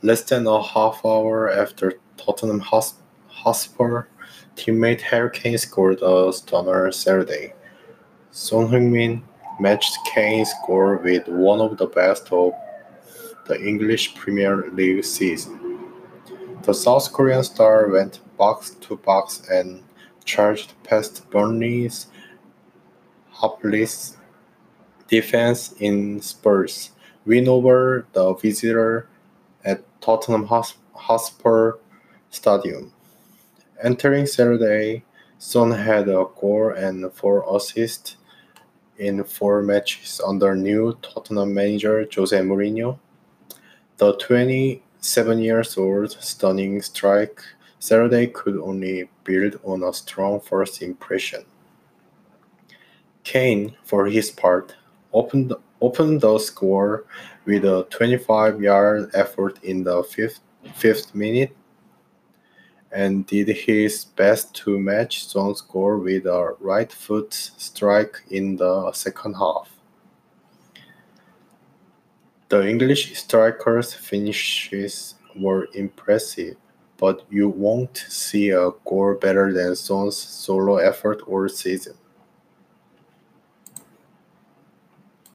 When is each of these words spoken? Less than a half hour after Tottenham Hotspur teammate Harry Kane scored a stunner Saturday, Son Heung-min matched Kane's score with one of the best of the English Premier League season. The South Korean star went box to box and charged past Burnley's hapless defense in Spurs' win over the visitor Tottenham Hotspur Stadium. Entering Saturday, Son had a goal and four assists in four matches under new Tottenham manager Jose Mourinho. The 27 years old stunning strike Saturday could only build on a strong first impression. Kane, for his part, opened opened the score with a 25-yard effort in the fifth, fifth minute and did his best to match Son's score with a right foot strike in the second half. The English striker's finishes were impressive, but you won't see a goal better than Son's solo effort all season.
Less 0.00 0.22
than 0.22 0.46
a 0.46 0.62
half 0.62 1.04
hour 1.04 1.50
after 1.50 1.94
Tottenham 2.16 2.60
Hotspur 2.60 4.04
teammate 4.54 5.00
Harry 5.00 5.30
Kane 5.30 5.58
scored 5.58 6.00
a 6.02 6.32
stunner 6.32 6.92
Saturday, 6.92 7.54
Son 8.30 8.68
Heung-min 8.68 9.24
matched 9.58 9.98
Kane's 10.14 10.50
score 10.50 10.98
with 10.98 11.26
one 11.26 11.60
of 11.60 11.78
the 11.78 11.86
best 11.86 12.32
of 12.32 12.52
the 13.46 13.60
English 13.60 14.14
Premier 14.14 14.70
League 14.72 15.04
season. 15.04 15.80
The 16.62 16.74
South 16.74 17.12
Korean 17.12 17.42
star 17.42 17.88
went 17.88 18.20
box 18.36 18.76
to 18.82 18.96
box 18.98 19.42
and 19.50 19.82
charged 20.24 20.74
past 20.84 21.28
Burnley's 21.30 22.06
hapless 23.32 24.16
defense 25.08 25.72
in 25.80 26.20
Spurs' 26.20 26.90
win 27.24 27.48
over 27.48 28.06
the 28.12 28.34
visitor 28.34 29.08
Tottenham 30.08 30.46
Hotspur 30.94 31.74
Stadium. 32.30 32.94
Entering 33.82 34.24
Saturday, 34.24 35.04
Son 35.36 35.70
had 35.70 36.08
a 36.08 36.24
goal 36.34 36.72
and 36.74 37.12
four 37.12 37.44
assists 37.54 38.16
in 38.96 39.22
four 39.22 39.60
matches 39.60 40.18
under 40.26 40.56
new 40.56 40.96
Tottenham 41.02 41.52
manager 41.52 42.08
Jose 42.10 42.38
Mourinho. 42.38 42.98
The 43.98 44.16
27 44.16 45.40
years 45.40 45.76
old 45.76 46.12
stunning 46.12 46.80
strike 46.80 47.42
Saturday 47.78 48.28
could 48.28 48.56
only 48.56 49.10
build 49.24 49.60
on 49.62 49.82
a 49.82 49.92
strong 49.92 50.40
first 50.40 50.80
impression. 50.80 51.44
Kane, 53.24 53.76
for 53.84 54.06
his 54.06 54.30
part, 54.30 54.74
opened 55.12 55.52
opened 55.80 56.20
the 56.20 56.38
score 56.38 57.04
with 57.44 57.64
a 57.64 57.86
25-yard 57.90 59.10
effort 59.14 59.58
in 59.62 59.84
the 59.84 60.02
fifth, 60.02 60.40
fifth 60.74 61.14
minute 61.14 61.56
and 62.92 63.26
did 63.26 63.48
his 63.48 64.04
best 64.04 64.54
to 64.54 64.78
match 64.78 65.26
Son's 65.26 65.58
score 65.58 65.98
with 65.98 66.26
a 66.26 66.54
right 66.60 66.90
foot 66.90 67.32
strike 67.34 68.16
in 68.30 68.56
the 68.56 68.92
second 68.92 69.34
half. 69.34 69.70
The 72.48 72.66
English 72.66 73.14
striker's 73.18 73.92
finishes 73.92 75.16
were 75.36 75.68
impressive, 75.74 76.56
but 76.96 77.26
you 77.30 77.50
won't 77.50 78.04
see 78.08 78.50
a 78.50 78.70
goal 78.86 79.18
better 79.20 79.52
than 79.52 79.76
Son's 79.76 80.16
solo 80.16 80.76
effort 80.76 81.20
all 81.26 81.48
season. 81.48 81.94